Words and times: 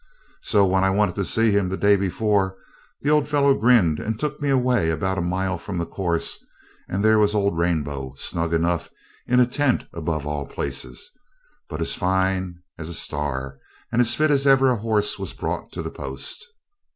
So 0.41 0.65
when 0.65 0.83
I 0.83 0.89
wanted 0.89 1.13
to 1.13 1.23
see 1.23 1.51
him 1.51 1.69
the 1.69 1.77
day 1.77 1.95
before, 1.95 2.57
the 3.01 3.11
old 3.11 3.27
fellow 3.27 3.53
grinned, 3.53 3.99
and 3.99 4.19
took 4.19 4.41
me 4.41 4.49
away 4.49 4.89
about 4.89 5.19
a 5.19 5.21
mile 5.21 5.59
from 5.59 5.77
the 5.77 5.85
course; 5.85 6.43
and 6.89 7.05
there 7.05 7.19
was 7.19 7.35
old 7.35 7.55
Rainbow, 7.59 8.15
snug 8.17 8.51
enough 8.51 8.89
in 9.27 9.39
a 9.39 9.45
tent, 9.45 9.85
above 9.93 10.25
all 10.25 10.47
places! 10.47 11.11
but 11.69 11.81
as 11.81 11.93
fine 11.93 12.63
as 12.79 12.89
a 12.89 12.95
star, 12.95 13.59
and 13.91 14.01
as 14.01 14.15
fit 14.15 14.31
as 14.31 14.47
ever 14.47 14.71
a 14.71 14.77
horse 14.77 15.19
was 15.19 15.33
brought 15.33 15.71
to 15.73 15.83
the 15.83 15.91
post. 15.91 16.47